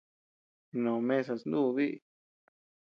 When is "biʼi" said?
1.75-1.93